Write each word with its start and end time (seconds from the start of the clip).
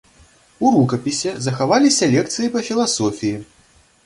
У 0.67 0.71
рукапісе 0.75 1.33
захаваліся 1.49 2.09
лекцыі 2.15 2.53
па 2.57 2.65
філасофіі. 2.71 3.37